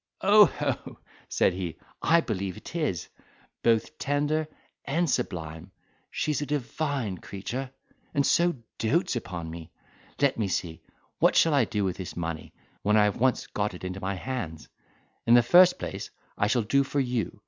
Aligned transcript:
"Oh, 0.21 0.45
ho!" 0.47 0.97
said 1.29 1.53
he, 1.53 1.77
"I 2.01 2.21
believe 2.21 2.57
it 2.57 2.75
is—both 2.75 3.99
tender 3.99 4.47
and 4.83 5.07
sublime; 5.07 5.69
she's 6.09 6.41
a 6.41 6.45
divine 6.47 7.19
creature! 7.19 7.69
and 8.11 8.25
so 8.25 8.55
doats 8.79 9.15
upon 9.15 9.51
me! 9.51 9.69
Let 10.19 10.39
me 10.39 10.47
see—what 10.47 11.35
shall 11.35 11.53
I 11.53 11.65
do 11.65 11.83
with 11.85 11.97
this 11.97 12.17
money, 12.17 12.51
when 12.81 12.97
I 12.97 13.03
have 13.03 13.17
once 13.17 13.45
got 13.45 13.75
it 13.75 13.83
into 13.83 13.99
my 14.01 14.15
hands? 14.15 14.69
In 15.27 15.35
the 15.35 15.43
first 15.43 15.77
place, 15.77 16.09
I 16.35 16.47
shall 16.47 16.63
do 16.63 16.83
for 16.83 16.99
you. 16.99 17.39